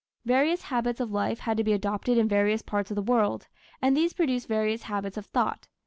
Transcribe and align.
Various 0.25 0.63
habits 0.63 0.99
of 0.99 1.11
life 1.11 1.37
had 1.41 1.57
to 1.57 1.63
be 1.63 1.73
adopted 1.73 2.17
in 2.17 2.27
various 2.27 2.63
parts 2.63 2.89
of 2.89 2.95
the 2.95 3.03
world, 3.03 3.47
and 3.83 3.95
these 3.95 4.13
produced 4.13 4.47
various 4.47 4.81
habits 4.81 5.15
of 5.15 5.27
thought. 5.27 5.67